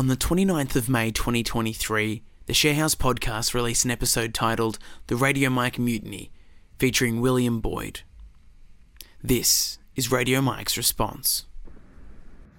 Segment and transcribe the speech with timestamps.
[0.00, 5.50] On the 29th of May 2023, the Sharehouse podcast released an episode titled The Radio
[5.50, 6.30] Mike Mutiny,
[6.78, 8.00] featuring William Boyd.
[9.22, 11.44] This is Radio Mike's response.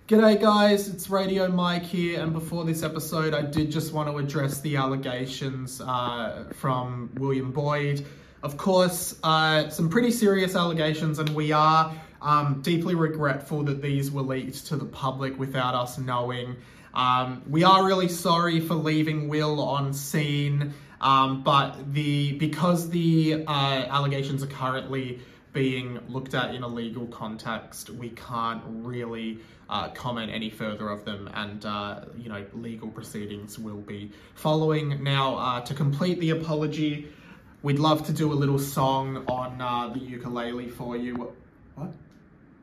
[0.08, 4.20] G'day guys, it's Radio Mike here, and before this episode, I did just want to
[4.20, 8.06] address the allegations uh, from William Boyd.
[8.44, 14.12] Of course, uh, some pretty serious allegations, and we are um, deeply regretful that these
[14.12, 16.56] were leaked to the public without us knowing.
[16.94, 23.46] Um, we are really sorry for leaving Will on scene, um, but the because the
[23.48, 25.20] uh, allegations are currently
[25.54, 31.06] being looked at in a legal context, we can't really uh, comment any further of
[31.06, 35.02] them, and uh, you know legal proceedings will be following.
[35.04, 37.08] Now, uh, to complete the apology,
[37.62, 41.34] we'd love to do a little song on uh, the ukulele for you.
[41.76, 41.92] What?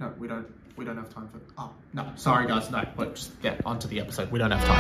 [0.00, 0.46] No, we don't.
[0.78, 1.40] We don't have time for.
[1.58, 2.70] Oh no, sorry guys.
[2.70, 4.30] No, let's just get onto the episode.
[4.30, 4.78] We don't have time.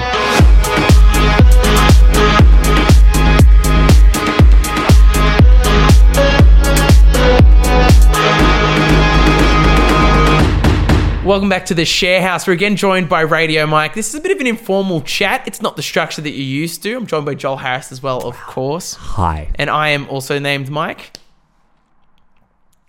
[11.26, 12.46] Welcome back to the Sharehouse.
[12.46, 13.94] We're again joined by Radio Mike.
[13.94, 15.48] This is a bit of an informal chat.
[15.48, 16.94] It's not the structure that you're used to.
[16.94, 18.94] I'm joined by Joel Harris as well, of course.
[18.94, 19.50] Hi.
[19.56, 21.10] And I am also named Mike.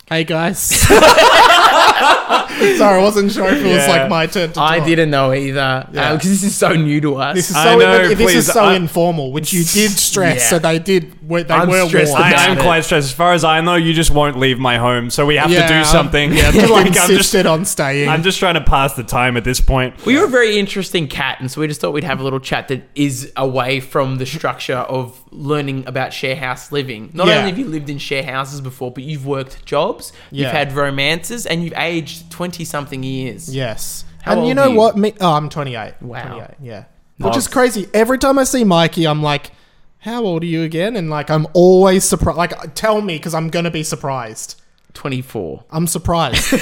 [0.08, 0.86] Hey guys.
[2.78, 3.88] Sorry, I wasn't sure if it was Yeah.
[3.88, 4.72] like my turn to talk.
[4.72, 6.14] I didn't know either uh, Yeah.
[6.14, 7.36] because this is so new to us.
[7.36, 10.38] This is I so know, this is so I- informal, which you did stress.
[10.40, 10.50] Yeah.
[10.50, 11.16] So they did.
[11.30, 12.26] Were, they I'm were stressed warned.
[12.26, 12.62] I am it.
[12.62, 13.08] quite stressed.
[13.10, 15.68] As far as I know, you just won't leave my home, so we have to
[15.68, 16.34] do something.
[16.34, 18.10] Yeah, Like, I'm just, insisted on staying.
[18.10, 19.94] I'm just trying to pass the time at this point.
[20.06, 22.40] Well, you're a very interesting cat, and so we just thought we'd have a little
[22.40, 27.12] chat that is away from the structure of learning about share house living.
[27.14, 27.38] Not Yeah.
[27.40, 30.52] only have you lived in share houses before, but you've worked jobs, you've Yeah.
[30.52, 33.54] had romances, and you've aged 20 something years.
[33.54, 34.06] yes.
[34.22, 34.78] How and old you are know you?
[34.78, 34.98] what?
[34.98, 35.94] Me, oh, I'm 28.
[36.02, 36.24] Wow.
[36.28, 36.84] 28, yeah.
[37.18, 37.54] Which is Nice.
[37.54, 37.88] crazy.
[37.94, 39.52] Every time I see Mikey, I'm like,
[40.00, 40.96] how old are you again?
[40.96, 42.38] And like, I'm always surprised.
[42.38, 44.62] Like, tell me because I'm going to be surprised.
[44.94, 45.64] 24.
[45.72, 46.52] I'm surprised.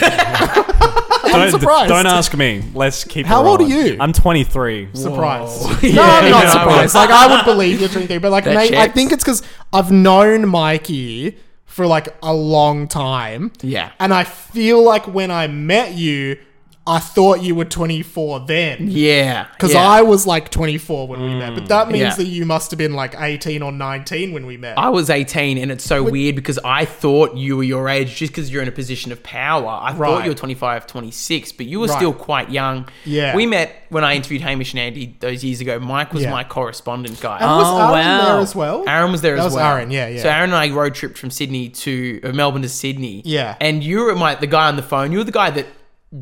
[1.27, 1.89] Don't, surprised.
[1.89, 2.63] don't ask me.
[2.73, 3.25] Let's keep.
[3.25, 3.97] it How old are you?
[3.99, 4.89] I'm 23.
[4.93, 5.61] surprised.
[5.83, 6.95] No, I'm not no, I surprised.
[6.95, 8.93] Like I would believe you're 23, but like That mate, I checks.
[8.95, 9.43] think it's because
[9.73, 11.37] I've known Mikey
[11.77, 13.51] for like a long time.
[13.61, 13.91] Yeah.
[13.99, 16.39] And I feel like when I met you,
[16.87, 18.87] I thought you were 24 then.
[18.89, 19.47] Yeah.
[19.53, 19.81] Because yeah.
[19.85, 22.15] I was like 24 when we met, but that means Yeah.
[22.15, 24.77] that you must have been like 18 or 19 when we met.
[24.77, 28.31] I was 18, and it's so weird because I thought you were your age just
[28.31, 29.67] because you're in a position of power.
[29.81, 31.97] I thought you were 25, 26, but you were Right.
[31.97, 32.87] still quite young.
[33.05, 33.35] Yeah.
[33.35, 35.79] We met when I interviewed Hamish and Andy those years ago.
[35.79, 36.31] Mike was Yeah.
[36.31, 37.37] my correspondent guy.
[37.39, 38.25] and was Oh, Aaron wow.
[38.25, 38.83] there as well?
[38.87, 39.65] Aaron was there That as was well.
[39.75, 40.21] Aaron, yeah, yeah.
[40.23, 43.21] So Aaron and I road tripped from Sydney to uh, Melbourne to Sydney.
[43.25, 43.55] Yeah.
[43.61, 45.11] And you were my the guy on the phone.
[45.11, 45.65] You were the guy that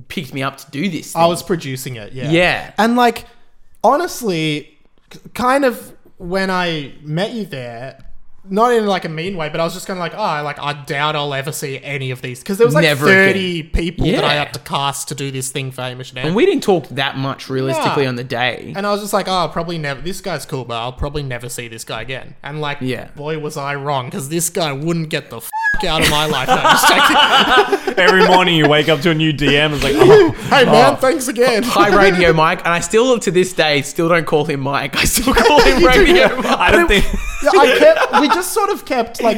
[0.07, 1.13] picked me up to do this.
[1.13, 1.21] Thing.
[1.21, 2.29] I was producing it, yeah.
[2.31, 2.73] Yeah.
[2.77, 3.25] And like,
[3.83, 4.77] honestly,
[5.33, 7.99] kind of when I met you there,
[8.47, 10.59] not in like a mean way, but I was just kind of like, oh, like
[10.59, 14.05] I doubt I'll ever see any of these because there was like Never thirty people
[14.05, 16.61] that I had to cast to do this thing for Hamish and and we didn't
[16.61, 18.09] talk that much realistically Yeah.
[18.09, 18.71] on the day.
[18.75, 19.99] And I was just like, oh, probably never.
[20.01, 22.35] This guy's cool, but I'll probably never see this guy again.
[22.43, 23.07] And like, Yeah.
[23.15, 25.49] boy, was I wrong because this guy wouldn't get the f-
[25.83, 26.47] out of my life.
[26.47, 27.93] No, just joking.
[28.03, 29.73] Every morning you wake up to a new DM.
[29.73, 31.63] It's like, oh, hey man, thanks again.
[31.65, 34.95] Hi, Radio Mike, and I still to this day still don't call him Mike.
[34.97, 36.35] I still call him You do, Radio yeah.
[36.35, 36.45] Mike.
[36.59, 37.05] I don't think.
[37.43, 38.21] I kept.
[38.21, 39.37] We just sort of kept like,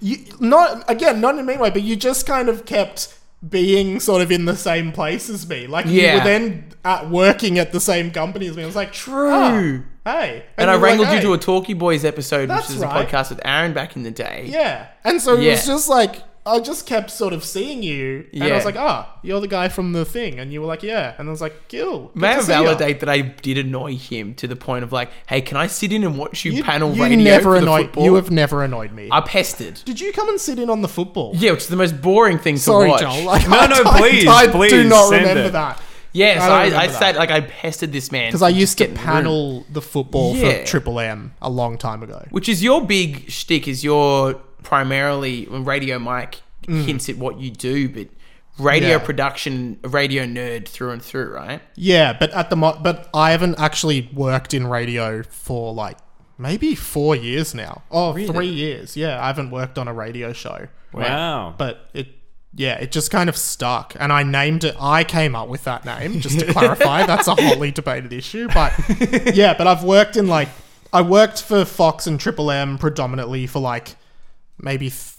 [0.00, 3.14] you not again, not in a mean way, but you just kind of kept
[3.48, 5.66] being sort of in the same place as me.
[5.66, 6.18] Like you Yeah.
[6.18, 8.62] were then at working at the same company as me.
[8.62, 9.30] I was like, True.
[9.32, 12.48] "Ah, hey, And I you were like, wrangled you "Hey." to a Talkie Boys episode,
[12.48, 13.04] That's which is right.
[13.04, 14.46] a podcast with Aaron back in the day.
[14.48, 16.22] Yeah, and so it was just like.
[16.46, 19.68] I just kept sort of seeing you, and I was like, "Ah, you're the guy
[19.68, 22.28] from the thing," and you were like, "Yeah," and I was like, "Gil, good May
[22.28, 25.42] I see ya." validate that I did annoy him to the point of like, hey,
[25.42, 27.86] can I sit in and watch you, You, panel you radio never for the annoyed.
[27.88, 28.04] football?
[28.04, 29.10] You have never annoyed me.
[29.12, 29.82] I pestered.
[29.84, 31.32] Did you come and sit in on the football?
[31.36, 33.02] Yeah, which is the most boring thing to Sorry, watch.
[33.02, 33.24] Joel.
[33.24, 35.52] Like, No, I, no, I- please, I, do please, not send remember it.
[35.52, 35.82] that
[36.18, 38.76] yeah, so I I, I, remember said like I pestered this man because I used
[38.78, 40.60] to get in the panel the football Yeah.
[40.60, 42.20] for Triple M a long time ago.
[42.30, 43.66] which is your big shtick.
[43.68, 46.84] Is your primarily Radio Mike Mm.
[46.84, 48.08] hints at what you do, but
[48.58, 48.98] radio Yeah.
[48.98, 51.62] production, radio nerd through and through, right?
[51.76, 55.96] Yeah, but at the mo- but I haven't actually worked in radio for like
[56.36, 57.82] maybe four years now.
[57.90, 58.96] Oh, three years.
[58.98, 60.66] Yeah, I haven't worked on a radio show.
[60.92, 61.54] Wow.
[61.56, 62.08] But it,
[62.58, 64.76] yeah, it just kind of stuck, and I named it.
[64.78, 67.06] I came up with that name, just to clarify.
[67.06, 68.72] That's a hotly debated issue, but
[69.34, 69.54] yeah.
[69.56, 70.48] But I've worked in like
[70.92, 73.96] I worked for Fox and Triple M predominantly for like
[74.60, 74.90] maybe.
[74.90, 75.14] Th-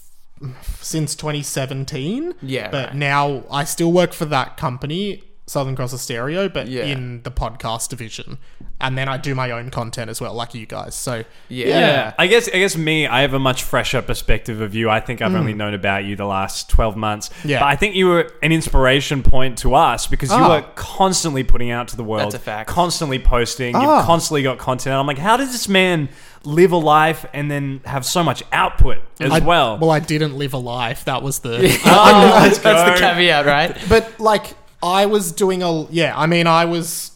[0.80, 2.96] since 2017 Yeah, but right.
[2.96, 6.84] now I still work for that company Southern Cross Austereo, but Yeah.
[6.84, 8.38] in the podcast division.
[8.80, 10.94] And then I do my own content as well, like you guys.
[10.94, 11.66] So Yeah.
[11.66, 12.12] Yeah.
[12.18, 14.88] I guess I guess me, I have a much fresher perspective of you.
[14.88, 17.28] I think I've only known about you the last 12 months.
[17.42, 17.50] Mm.
[17.50, 17.58] Yeah.
[17.60, 20.48] But I think you were an inspiration point to us because you Ah.
[20.48, 22.26] were constantly putting out to the world.
[22.32, 22.70] That's a fact.
[22.70, 23.74] Constantly posting.
[23.74, 23.80] Ah.
[23.98, 24.94] You've constantly got content.
[24.94, 26.08] I'm like, how does this man
[26.44, 29.76] live a life and then have so much output as I, well?
[29.78, 31.04] Well, I didn't live a life.
[31.06, 31.56] That was the.
[31.84, 33.76] Oh, let's that's the caveat, right?
[33.88, 36.12] but like I was doing a yeah.
[36.16, 37.12] I mean, I was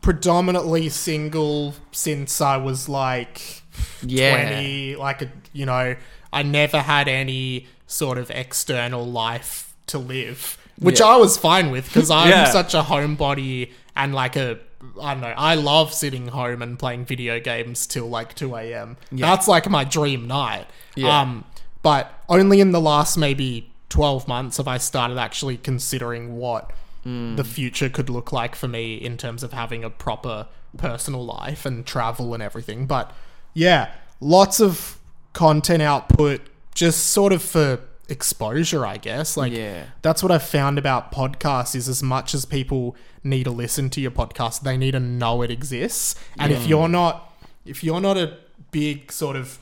[0.00, 3.62] predominantly single since I was like
[4.02, 4.48] Yeah.
[4.48, 5.96] 20 like a, you know
[6.32, 11.06] i never had any sort of external life to live which Yeah.
[11.06, 12.50] i was fine with because i'm Yeah.
[12.50, 14.58] such a homebody and like a
[15.02, 18.96] i don't know i love sitting home and playing video games till like 2 a.m
[19.12, 21.20] that's like my dream night Yeah.
[21.20, 21.44] um
[21.82, 26.70] but only in the last maybe 12 months have i started actually considering what
[27.08, 27.36] Hmm.
[27.36, 30.46] the future could look like for me in terms of having a proper
[30.76, 32.86] personal life and travel and everything.
[32.86, 33.12] But
[33.54, 34.98] yeah, lots of
[35.32, 36.42] content output
[36.74, 39.36] just sort of for exposure, I guess.
[39.36, 39.84] Like Yeah.
[40.02, 42.94] that's what I've found about podcasts is as much as people
[43.24, 46.14] need to listen to your podcast, they need to know it exists.
[46.38, 47.32] And if you're not
[47.64, 48.36] if you're not a
[48.70, 49.58] big sort of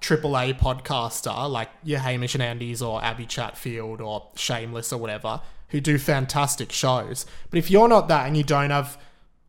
[0.00, 5.80] AAA podcaster like your Hamish and Andy's or Abby Chatfield or Shameless or whatever, who
[5.80, 7.26] do fantastic shows.
[7.50, 8.98] But if you're not that and you don't have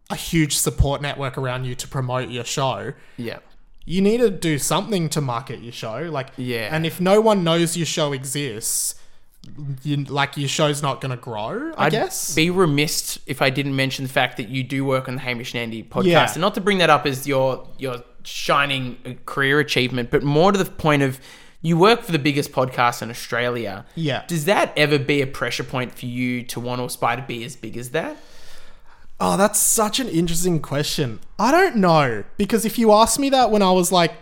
[0.10, 3.40] a huge support network around you to promote your show, Yeah.
[3.86, 6.08] you need to do something to market your show.
[6.12, 6.70] Like, Yeah.
[6.74, 8.96] And if no one knows your show exists,
[9.84, 11.72] you, like your show's not going to grow.
[11.78, 12.36] I I'd guess.
[12.36, 15.54] be remiss if I didn't mention the fact that you do work on the Hamish
[15.54, 16.32] and Andy podcast, Yeah.
[16.34, 20.58] and not to bring that up as your your shining career achievement, but more to
[20.58, 21.20] the point of
[21.62, 23.86] you work for the biggest podcast in Australia.
[23.96, 24.24] Yeah.
[24.28, 27.56] Does that ever be a pressure point for you to want aspire to be as
[27.56, 28.18] big as that?
[29.20, 31.20] Oh, that's such an interesting question.
[31.40, 34.14] I don't know because if you asked me that when I was like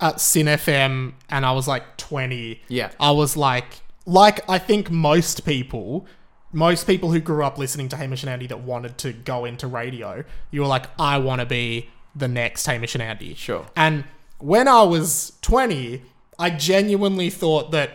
[0.00, 2.90] at SYN FM and I was like 20, Yeah.
[2.98, 6.06] I was like like I think most people
[6.52, 9.68] most people who grew up listening to Hamish and Andy that wanted to go into
[9.68, 13.34] radio, you were like I want to be the next Hamish and Andy.
[13.34, 13.66] Sure.
[13.76, 14.02] And
[14.38, 16.02] when I was 20,
[16.40, 17.90] I genuinely thought that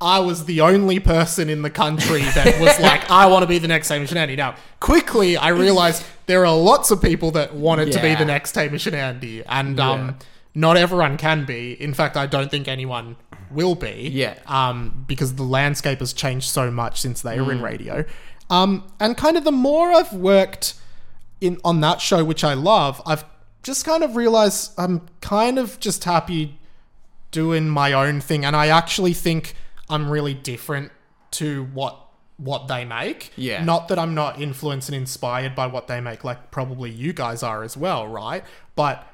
[0.00, 3.58] I was the only person in the country that was like, I want to be
[3.58, 4.36] the next Hamish and Andy.
[4.36, 8.54] Now, quickly, I realized there are lots of people that wanted to be the next
[8.54, 9.90] Hamish and Andy, and Yeah.
[9.90, 10.16] um,
[10.54, 11.72] not everyone can be.
[11.80, 13.16] In fact, I don't think anyone
[13.50, 14.10] will be.
[14.12, 14.34] Yeah.
[14.46, 17.46] Um, because the landscape has changed so much since they Mm.
[17.46, 18.04] were in radio.
[18.50, 20.74] Um, and kind of the more I've worked
[21.40, 23.24] in on that show, which I love, I've
[23.62, 26.58] just kind of realized I'm kind of just happy
[27.32, 29.54] doing my own thing, and I actually think
[29.90, 30.92] I'm really different
[31.32, 31.98] to what
[32.36, 33.32] what they make.
[33.36, 33.64] Yeah.
[33.64, 37.42] Not that I'm not influenced and inspired by what they make, like probably you guys
[37.42, 38.44] are as well, right?
[38.74, 39.06] But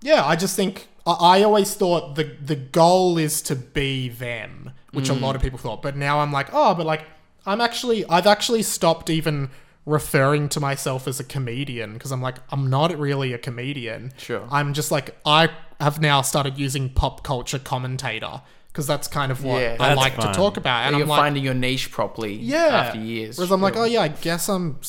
[0.00, 4.70] yeah, I just think I, I always thought the the goal is to be them,
[4.92, 5.20] which a mm.
[5.20, 5.82] lot of people thought.
[5.82, 7.04] But now I'm like, oh, but like
[7.46, 9.50] I'm actually I've actually stopped even
[9.86, 14.12] referring to myself as a comedian because I'm like I'm not really a comedian.
[14.16, 14.46] Sure.
[14.50, 15.50] I'm just like I
[15.80, 19.76] have now started using pop culture commentator because that's kind of what Yeah.
[19.78, 20.28] I like fun.
[20.28, 20.86] to talk about.
[20.86, 22.66] And You're I'm like, finding your niche properly yeah.
[22.86, 23.36] after years.
[23.38, 24.80] Whereas I'm like, oh yeah, I guess I'm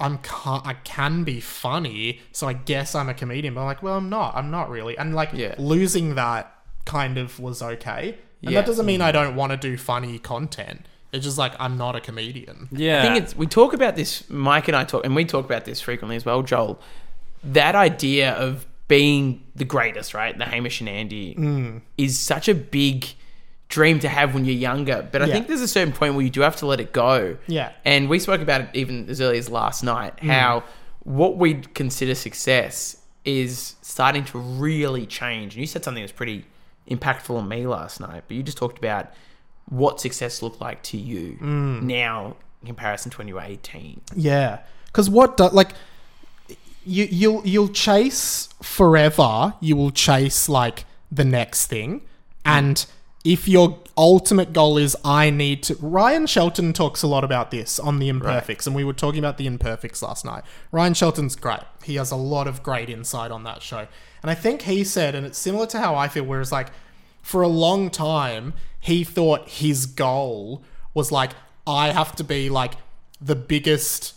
[0.00, 3.54] I'm ca- I can be funny, so I guess I'm a comedian.
[3.54, 4.34] But I'm like, well, I'm not.
[4.34, 4.96] I'm not really.
[4.98, 5.54] And like Yeah.
[5.58, 6.52] losing that
[6.86, 8.18] kind of was okay.
[8.42, 8.60] And Yeah.
[8.62, 9.04] that doesn't mean mm.
[9.04, 10.86] I don't want to do funny content.
[11.12, 12.68] It's just like I'm not a comedian.
[12.70, 13.00] yeah.
[13.00, 14.28] I think it's we talk about this.
[14.30, 16.80] Mike and I talk, and we talk about this frequently as well, Joel.
[17.42, 20.36] That idea of being the greatest, right?
[20.36, 21.80] The Hamish and Andy Mm.
[21.96, 23.06] is such a big
[23.68, 25.08] dream to have when you're younger.
[25.10, 25.32] But I Yeah.
[25.34, 27.36] think there's a certain point where you do have to let it go.
[27.46, 27.70] Yeah.
[27.84, 30.16] And we spoke about it even as early as last night.
[30.18, 30.28] Mm.
[30.30, 30.64] How
[31.04, 35.54] what we'd consider success is starting to really change.
[35.54, 36.44] And you said something that's pretty
[36.90, 38.24] impactful on me last night.
[38.26, 39.06] But you just talked about
[39.70, 41.82] what success looked like to you Mm.
[41.82, 44.00] now in comparison to when you were 18.
[44.14, 45.70] Yeah, because what do, like
[46.84, 49.54] you you'll you'll chase forever.
[49.60, 52.02] You will chase like the next thing,
[52.44, 52.84] and
[53.24, 57.78] if your ultimate goal is I need to, Ryan Shelton talks a lot about this
[57.78, 60.42] on the imperfects, and we were talking about the imperfects last night.
[60.72, 61.60] Ryan Shelton's great.
[61.84, 63.86] He has a lot of great insight on that show,
[64.22, 66.68] and I think he said, and it's similar to how I feel, whereas like
[67.22, 70.62] for a long time he thought his goal
[70.94, 71.32] was like
[71.66, 72.74] I have to be like
[73.20, 74.14] the biggest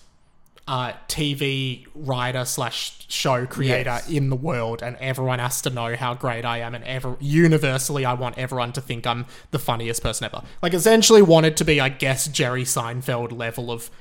[0.65, 4.09] uh, TV writer slash show creator Yes.
[4.09, 8.05] in the world, and everyone has to know how great I am, and ever universally,
[8.05, 10.41] I want everyone to think I'm the funniest person ever.
[10.61, 13.91] Like, essentially, wanted to be, I guess, Jerry Seinfeld level of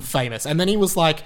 [0.00, 0.44] famous.
[0.44, 1.22] And then he was like,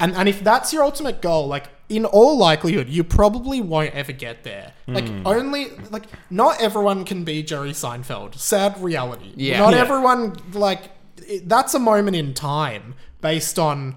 [0.00, 4.12] and, and if that's your ultimate goal, like in all likelihood, you probably won't ever
[4.12, 4.74] get there.
[4.86, 8.34] Like only like not everyone can be Jerry Seinfeld.
[8.36, 9.32] Sad reality.
[9.36, 9.58] Yeah.
[9.60, 9.80] Not Yeah.
[9.80, 10.90] everyone like
[11.26, 13.96] it, that's a moment in time based on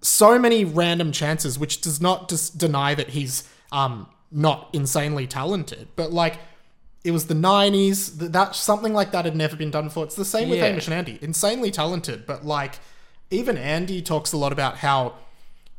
[0.00, 5.88] so many random chances, which does not just deny that he's um not insanely talented,
[5.96, 6.38] but like
[7.04, 10.14] it was the 90s th- that something like that had never been done before it's
[10.14, 10.66] the same with Yeah.
[10.68, 12.78] hamish and andy insanely talented but like
[13.28, 15.14] even andy talks a lot about how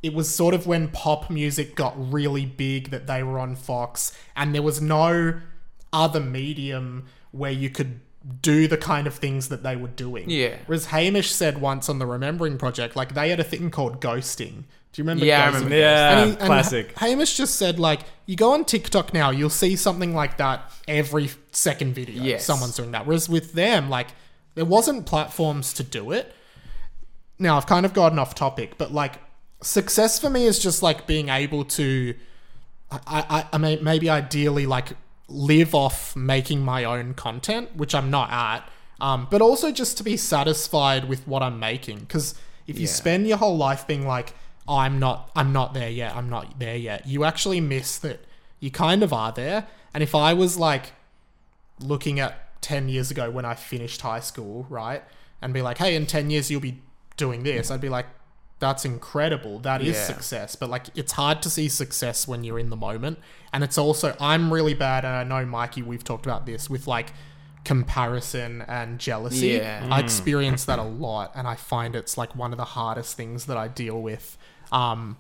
[0.04, 4.16] it was sort of when pop music got really big that they were on fox
[4.36, 5.40] and there was no
[5.92, 8.00] other medium where you could
[8.42, 10.56] do the kind of things that they were doing Yeah.
[10.66, 14.64] whereas hamish said once on the remembering project like they had a thing called ghosting
[14.94, 16.98] do you remember Yeah, I remember Yeah, And he- and classic.
[17.00, 21.32] Hamish just said like you go on TikTok now, you'll see something like that every
[21.52, 22.22] second video.
[22.24, 22.46] Yes.
[22.46, 23.08] Someone's doing that.
[23.08, 24.10] Whereas with them, like
[24.54, 26.32] there wasn't platforms to do it.
[27.40, 29.16] Now I've kind of gotten off topic, but like
[29.64, 32.16] success for me is just like being able to
[32.92, 34.90] I, I, I mean maybe ideally like
[35.28, 38.70] live off making my own content, which I'm not at.
[39.02, 42.00] Um, but also just to be satisfied with what I'm making.
[42.00, 42.36] Because
[42.68, 42.92] if you Yeah.
[42.94, 44.36] spend your whole life being like,
[44.68, 48.24] oh, I'm not, I'm not there yet, I'm not there yet, you actually miss that
[48.60, 49.68] you kind of are there.
[49.94, 50.94] And if I was like
[51.80, 55.04] looking at 10 years ago when I finished high school, right?
[55.42, 56.80] And be like, hey, in 10 years you'll be
[57.18, 58.06] doing this, I'd be like,
[58.64, 59.60] that's incredible.
[59.60, 60.06] That is Yeah.
[60.06, 60.56] success.
[60.56, 63.20] But like, it's hard to see success when you're in the moment.
[63.52, 66.88] And it's also, I'm really bad, and I know, Mikey, we've talked about this with
[66.88, 67.12] like
[67.66, 69.48] comparison and jealousy.
[69.50, 69.88] Yeah.
[69.92, 73.46] I experience that a lot, and I find it's like one of the hardest things
[73.46, 74.38] that I deal with.
[74.72, 75.18] Um,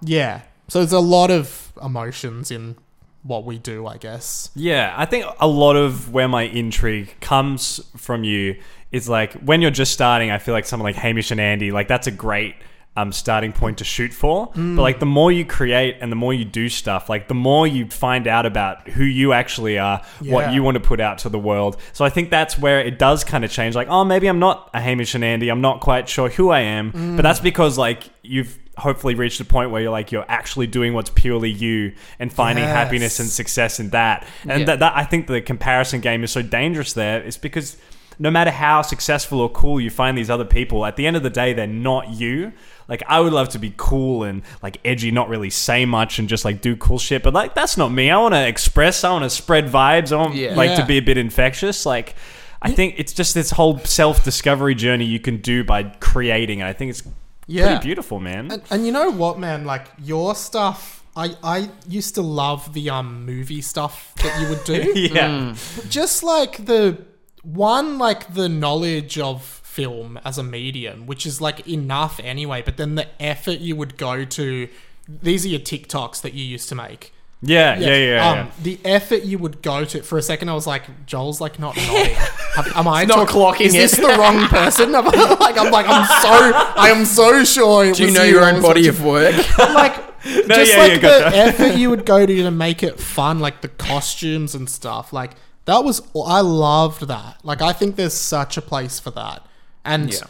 [0.00, 0.40] yeah.
[0.68, 2.76] So there's a lot of emotions in
[3.22, 4.50] what we do, I guess.
[4.54, 8.56] Yeah, I think a lot of where my intrigue comes from you
[8.90, 10.30] is like when you're just starting.
[10.30, 12.54] I feel like someone like Hamish and Andy, like that's a great
[12.98, 14.46] um, starting point to shoot for.
[14.54, 17.66] But like the more you create and the more you do stuff, like the more
[17.66, 21.28] you find out about who you actually are, what you want to put out to
[21.28, 21.76] the world.
[21.92, 23.74] So I think that's where it does kind of change.
[23.74, 25.48] Like, oh, maybe I'm not a Hamish and Andy.
[25.48, 26.90] I'm not quite sure who I am.
[27.16, 30.94] But that's because like you've hopefully reached a point where you're like you're actually doing
[30.94, 32.72] what's purely you and finding Yes.
[32.76, 34.24] happiness and success in that.
[34.44, 34.66] And Yeah.
[34.66, 37.76] that, that I think the comparison game is so dangerous there is because
[38.18, 41.22] no matter how successful or cool you find these other people, at the end of
[41.22, 42.52] the day, they're not you.
[42.88, 46.28] Like I would love to be cool and like edgy, not really say much and
[46.28, 48.10] just like do cool shit, but like that's not me.
[48.10, 49.04] I want to express.
[49.04, 50.10] I want to spread vibes.
[50.12, 50.54] I want Yeah.
[50.54, 51.84] like to be a bit infectious.
[51.86, 52.14] Like
[52.62, 56.60] I think it's just this whole self discovery journey you can do by creating.
[56.62, 57.02] And I think it's
[57.46, 57.66] Yeah.
[57.76, 58.50] pretty beautiful, man.
[58.50, 59.64] And, and you know what, man?
[59.66, 64.64] Like your stuff, I I used to love the um movie stuff that you would
[64.64, 64.92] do.
[65.14, 65.54] yeah.
[65.90, 66.96] Just like the
[67.42, 72.62] one, like the knowledge of film as a medium, which is like enough anyway.
[72.64, 74.68] But then the effort you would go to.
[75.08, 77.14] These are your TikToks that you used to make.
[77.40, 78.50] Yeah, yeah, yeah, Um, yeah.
[78.62, 80.02] The effort you would go to.
[80.02, 82.14] For a second, I was like, Joel's like not nodding.
[82.14, 84.92] Have- Am I not clocking Is this the wrong person?
[84.94, 85.04] I'm
[85.38, 87.84] like, I'm like, I'm so, I am so sure.
[87.86, 89.34] It Do you know your own body of work?
[89.58, 91.36] like No, just yeah, like yeah, the gotcha.
[91.36, 95.12] effort you would go to to make it fun, like the costumes and stuff.
[95.12, 95.34] Like
[95.68, 97.44] that was I loved that.
[97.44, 99.46] Like I think there's such a place for that.
[99.84, 100.20] And Yeah.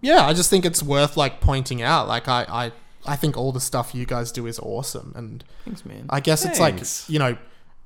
[0.00, 2.06] yeah, I just think it's worth like pointing out.
[2.06, 2.72] Like I I
[3.04, 6.06] I think all the stuff you guys do is awesome and Thanks, man.
[6.08, 7.36] I guess it's like, you know,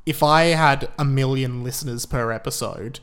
[0.04, 3.00] if I had a million listeners per episode,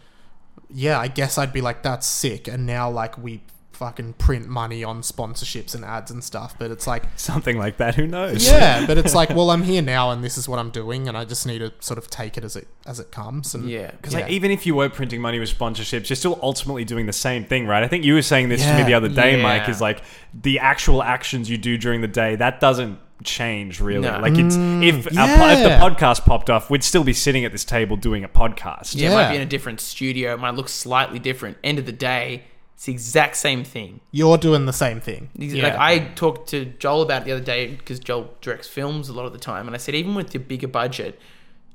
[0.69, 2.47] yeah, I guess I'd be like, that's sick.
[2.47, 3.41] And now, like, we
[3.75, 6.55] fucking print money on sponsorships and ads and stuff.
[6.57, 7.95] But it's like, Something like that.
[7.95, 8.45] Who knows?
[8.47, 11.17] yeah, but it's like, well, I'm here now, and this is what I'm doing, and
[11.17, 13.53] I just need to sort of take it as it as it comes.
[13.53, 13.91] And Yeah.
[13.91, 17.13] Because like even if you were printing money with sponsorships, you're still ultimately doing the
[17.13, 17.83] same thing, right?
[17.83, 19.43] I think you were saying this to me the other day, Yeah.
[19.43, 19.69] Mike.
[19.69, 20.01] Is like
[20.33, 24.01] the actual actions you do during the day that doesn't change really.
[24.07, 24.19] No.
[24.19, 27.45] Like it's mm, if our po- if the podcast popped off, we'd still be sitting
[27.45, 28.95] at this table doing a podcast.
[28.95, 30.33] Yeah, it might be in a different studio.
[30.33, 31.57] It might look slightly different.
[31.63, 32.43] End of the day,
[32.75, 34.01] it's the exact same thing.
[34.11, 35.29] you're doing the same thing.
[35.41, 35.63] Ex- Yeah.
[35.63, 39.13] Like I talked to Joel about it the other day because Joel directs films a
[39.13, 41.19] lot of the time, and I said even with your bigger budget,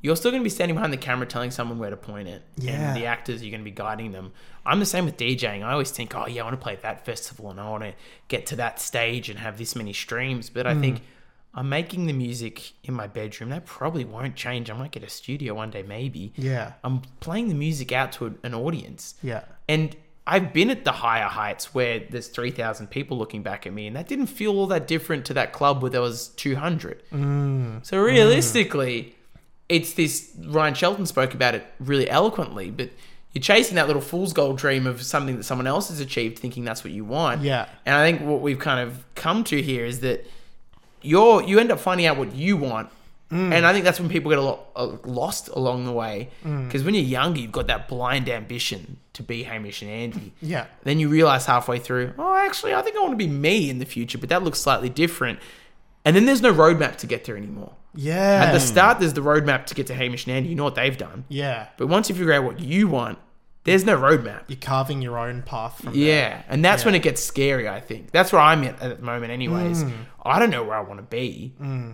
[0.03, 2.43] you're still going to be standing behind the camera telling someone where to point it.
[2.57, 2.89] Yeah.
[2.95, 4.33] And the actors you're going to be guiding them.
[4.65, 5.63] I'm the same with DJing.
[5.63, 7.83] I always think, oh yeah, I want to play at that festival and I want
[7.83, 7.93] to
[8.29, 10.49] get to that stage and have this many streams.
[10.49, 10.81] But I Hmm.
[10.81, 11.03] think
[11.55, 13.51] I'm making the music in my bedroom.
[13.51, 14.71] That probably won't change.
[14.71, 16.33] I might get a studio one day, maybe.
[16.37, 16.73] Yeah.
[16.85, 19.15] I'm playing the music out to an audience.
[19.23, 19.43] Yeah.
[19.69, 23.87] And I've been at the higher heights where there's 3,000 people looking back at me,
[23.87, 27.03] and that didn't feel all that different to that club where there was 200.
[27.11, 27.85] Mm.
[27.85, 29.17] So realistically,
[29.69, 30.31] it's this.
[30.39, 32.91] Ryan Shelton spoke about it really eloquently, but
[33.33, 36.65] you're chasing that little fool's gold dream of something that someone else has achieved, thinking
[36.65, 37.43] that's what you want.
[37.43, 37.69] Yeah.
[37.87, 40.27] And I think what we've kind of come to here is that
[41.03, 42.91] you're you end up finding out what you want.
[43.31, 43.53] Mm.
[43.53, 46.31] And I think that's when people get a lot uh, lost along the way.
[46.43, 50.33] Because when you're younger, you've got that blind ambition to be Hamish and Andy.
[50.43, 50.67] Yeah.
[50.83, 53.79] Then you realize halfway through, oh, actually, I think I want to be me in
[53.79, 55.39] the future, but that looks slightly different.
[56.05, 57.73] And then there's no roadmap to get there anymore.
[57.95, 58.45] Yeah.
[58.47, 60.49] At the start, there's the roadmap to get to Hamish and Andy.
[60.49, 61.25] You know what they've done.
[61.29, 61.69] yeah.
[61.77, 63.19] But once you figure out what you want,
[63.65, 64.45] there's no roadmap.
[64.49, 66.03] You're carving your own path from there.
[66.03, 67.69] Yeah, and that's when it gets scary.
[67.69, 69.33] I think that's where I'm at at the moment.
[69.33, 69.93] Anyways, Mm.
[70.25, 71.53] I don't know where I want to be.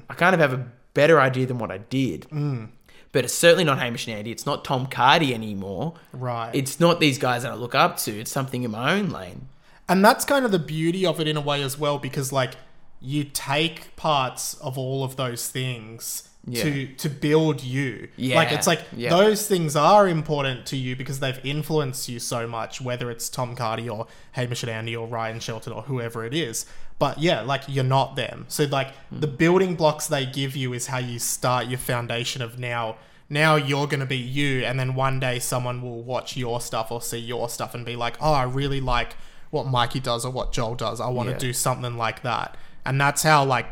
[0.08, 0.64] I kind of have a
[0.96, 2.22] better idea than what I did.
[2.30, 2.70] Mm.
[3.12, 4.32] But it's certainly not Hamish and Andy.
[4.32, 5.94] It's not Tom Cardy anymore.
[6.12, 6.50] Right.
[6.54, 8.18] It's not these guys that I look up to.
[8.18, 9.48] It's something in my own lane.
[9.88, 12.54] And that's kind of the beauty of it in a way as well, because like
[13.00, 16.62] you take parts of all of those things Yeah.
[16.62, 18.08] to to build you.
[18.16, 19.10] Yeah, Like it's like yeah.
[19.10, 23.56] those things are important to you because they've influenced you so much, whether it's Tom
[23.56, 26.64] Cardy or Hamish and Andy or Ryan Shelton or whoever it is.
[26.98, 28.44] But yeah, like you're not them.
[28.48, 29.20] So like Hmm.
[29.20, 32.96] the building blocks they give you is how you start your foundation of now
[33.28, 36.92] now you're going to be you and then one day someone will watch your stuff
[36.92, 39.16] or see your stuff and be like, "Oh, I really like
[39.50, 41.00] what Mikey does or what Joel does.
[41.00, 43.66] I want to do something like that." And that's how like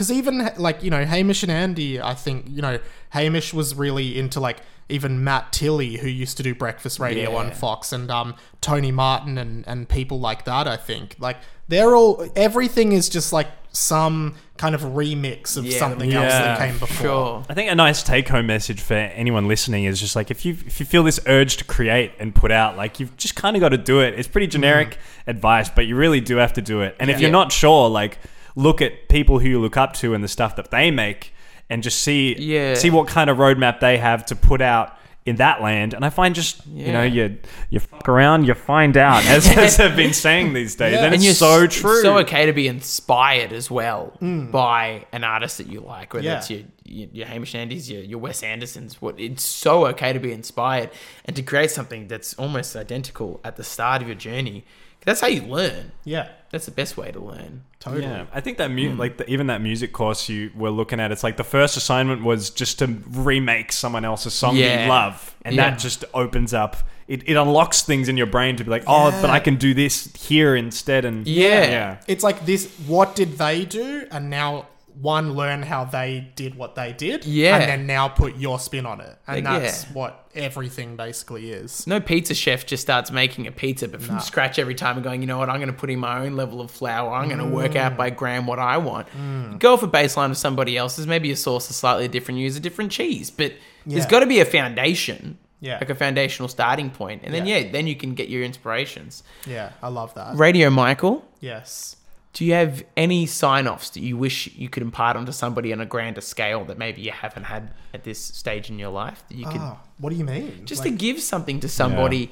[0.00, 2.78] because even like you know Hamish and Andy, I think you know
[3.10, 7.36] Hamish was really into like even Matt Tilley, who used to do breakfast radio Yeah.
[7.36, 10.66] on Fox, and um Tony Martin and and people like that.
[10.66, 11.36] I think like
[11.68, 16.58] they're all everything is just like some kind of remix of Yeah, something else that
[16.58, 16.96] came before.
[16.96, 17.44] Sure.
[17.50, 20.80] I think a nice take-home message for anyone listening is just like if you if
[20.80, 23.68] you feel this urge to create and put out, like you've just kind of got
[23.68, 24.18] to do it.
[24.18, 26.96] It's pretty generic advice, but you really do have to do it.
[26.98, 28.16] And if you're not sure, like
[28.56, 31.32] look at people who you look up to and the stuff that they make,
[31.68, 32.74] and just see Yeah.
[32.74, 35.92] see what kind of roadmap they have to put out in that land.
[35.92, 37.36] And I find just you know you
[37.68, 40.98] you fuck around, you find out, as, as I've been saying these days, Yeah.
[41.04, 42.00] and And it's you're so s- true.
[42.02, 44.50] So okay to be inspired as well mm.
[44.50, 46.38] by an artist that you like, whether Yeah.
[46.38, 49.00] it's your, your your Hamish Andy's, your your Wes Andersons.
[49.02, 50.90] What it's so okay to be inspired
[51.26, 54.64] and to create something that's almost identical at the start of your journey.
[55.04, 55.92] That's how you learn.
[56.04, 57.62] Yeah, That's the best way to learn.
[57.78, 58.02] totally.
[58.02, 58.98] Yeah, I think that mu- hmm.
[58.98, 62.22] like the, even that music course you were looking at, it's like the first assignment
[62.24, 64.84] was just to remake someone else's song Yeah.
[64.84, 65.70] you love, and Yeah.
[65.70, 66.76] that just opens up.
[67.08, 69.74] It, it unlocks things in your brain to be like, oh, but I can do
[69.74, 71.64] this here instead, and Yeah.
[71.70, 72.66] yeah, It's like this.
[72.86, 74.06] What did they do?
[74.10, 74.66] And now
[75.00, 77.24] one learn how they did what they did.
[77.24, 77.56] Yeah.
[77.56, 79.92] and then now put your spin on it, and Like, that's yeah.
[79.92, 81.86] what everything basically is.
[81.86, 85.20] No pizza chef just starts making a pizza, but from scratch every time and going,
[85.20, 87.12] you know what, I'm going to put in my own level of flour.
[87.12, 88.16] I'm going to work out by mm.
[88.16, 89.08] gram what I want.
[89.08, 89.58] Mm.
[89.58, 91.06] Go off a baseline of somebody else's.
[91.06, 92.40] Maybe your sauce is slightly different.
[92.40, 93.52] Use a different cheese, but
[93.86, 95.38] there's got to be a foundation.
[95.62, 95.76] Yeah.
[95.78, 97.20] Like a foundational starting point.
[97.22, 97.58] And then, Yeah.
[97.58, 99.22] yeah, then you can get your inspirations.
[99.46, 100.36] Yeah, I love that.
[100.36, 101.96] Radio Michael, Yes.
[102.32, 105.80] Do you have any sign offs that you wish you could impart onto somebody on
[105.80, 109.36] a grander scale that maybe you haven't had at this stage in your life that
[109.36, 110.62] you could Oh, what do you mean?
[110.64, 112.30] just Like- to give something to somebody.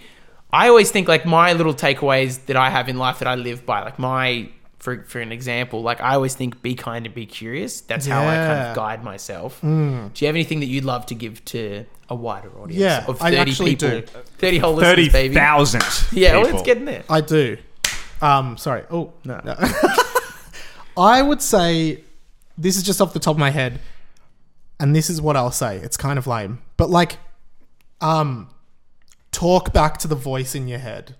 [0.52, 3.66] I always think like my little takeaways that I have in life that I live
[3.66, 7.26] by, like my for for an example, like I always think be kind and be
[7.26, 7.80] curious.
[7.80, 8.70] That's how I kind Mm.
[8.70, 9.60] of guide myself.
[9.60, 13.20] Do you have anything that you'd love to give to a wider audience Yeah, of
[13.20, 14.00] I 30 actually people?
[14.00, 14.06] do.
[14.38, 15.34] 30 whole thirty listeners, baby.
[15.34, 15.82] thousand.
[16.12, 16.60] Yeah, well, people.
[16.60, 17.02] it's getting there.
[17.10, 17.58] I do.
[18.20, 18.84] Um, sorry.
[18.90, 19.40] Oh No.
[20.96, 22.02] I would say
[22.56, 23.78] this is just off the top of my head,
[24.80, 25.76] and this is what I'll say.
[25.76, 27.18] It's kind of lame, but like,
[28.00, 28.48] um,
[29.30, 31.14] talk back to the voice in your head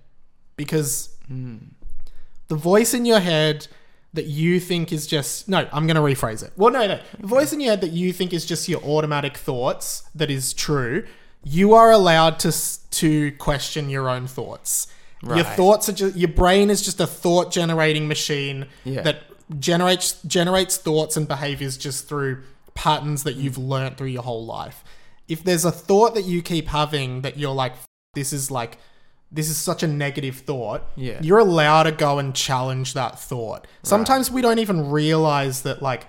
[0.57, 3.67] because the voice in your head
[4.13, 5.67] that you think is just no.
[5.71, 6.51] I'm going to rephrase it.
[6.57, 6.99] Well, no, no.
[7.19, 10.53] The voice in your head that you think is just your automatic thoughts that is
[10.53, 11.05] true.
[11.43, 12.51] You are allowed to
[12.91, 14.87] to question your own thoughts.
[15.23, 19.01] Your thoughts are just your brain is just a thought generating machine Yeah.
[19.01, 19.23] that
[19.59, 24.83] generates generates thoughts and behaviors just through patterns that you've learnt through your whole life.
[25.27, 27.73] If there's a thought that you keep having that you're like,
[28.13, 28.77] this is like,
[29.31, 31.19] this is such a negative thought, Yeah.
[31.21, 33.67] you're allowed to go and challenge that thought.
[33.83, 36.07] Sometimes we don't even realize that, like,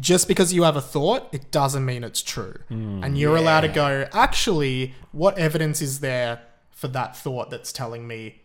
[0.00, 2.56] just because you have a thought, it doesn't mean it's true.
[2.68, 3.02] Hmm.
[3.02, 6.40] and you're allowed to go, actually, what evidence is there
[6.82, 8.40] for that thought that's telling me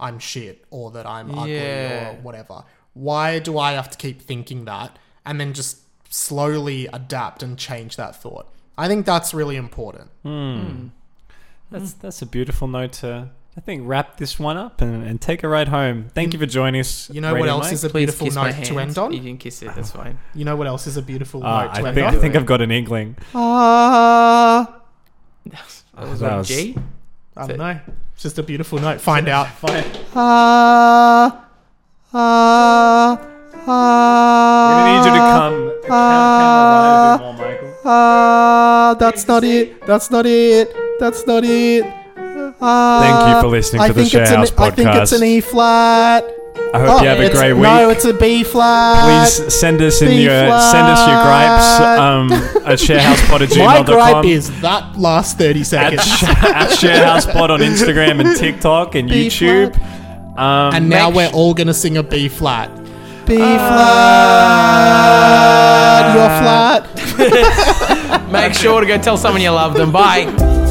[0.00, 2.10] I'm shit or that I'm ugly Yeah.
[2.10, 2.64] or whatever?
[2.94, 5.78] Why do I have to keep thinking that and then just
[6.10, 8.46] slowly adapt and change that thought?
[8.78, 10.10] I think that's really important.
[11.70, 13.28] That's that's a beautiful note to.
[13.56, 16.08] I think wrap this one up and, and take a ride home.
[16.12, 17.08] Thank you for joining us.
[17.10, 17.72] You know what else Mike.
[17.74, 19.12] is a Please beautiful note to end on?
[19.12, 19.72] You can kiss it.
[19.76, 20.18] That's fine.
[20.34, 22.14] You know what else is a beautiful Ah, note to I end think on?
[22.14, 23.16] I think I've got an inkling.
[25.96, 26.76] That was That was- G.
[27.36, 27.80] I don't know.
[28.14, 29.00] It's just a beautiful note.
[29.00, 29.48] Find out.
[29.58, 29.84] Fine.
[30.14, 31.44] Ah,
[32.12, 35.54] ah, I'm gonna need you to ah, come
[35.86, 35.94] camera
[36.70, 37.74] right a bit more, Michael.
[37.84, 38.94] ah.
[38.98, 39.84] That's not it.
[39.86, 40.72] That's not it.
[41.00, 41.84] That's not it.
[42.60, 45.12] Ah, Thank you for listening I to the think it's Sharehouse an, I think it's
[45.12, 45.16] podcast.
[45.20, 46.24] an E flat.
[46.56, 47.62] I hope you have a Oh, great week.
[47.62, 49.26] No, it's a B flat.
[49.26, 52.32] Please send us in B your send us your gripes um,
[52.66, 56.02] at sharehouspod at My gripe is that last thirty at, seconds.
[56.06, 59.76] sh- at sharehousepod on Instagram and TikTok and B YouTube.
[60.38, 62.70] Um, and now we're sh- all gonna sing a B flat.
[63.26, 63.60] B Ah.
[66.84, 67.18] flat.
[67.18, 67.28] You're
[68.10, 68.30] flat.
[68.32, 69.90] Make sure to go tell someone you love them.
[69.92, 70.62] Bye.